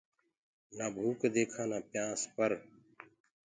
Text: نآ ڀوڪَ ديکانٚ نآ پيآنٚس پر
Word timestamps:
نآ 0.77 0.85
ڀوڪَ 0.95 1.19
ديکانٚ 1.33 1.69
نآ 1.71 1.79
پيآنٚس 1.91 2.21
پر 2.35 2.51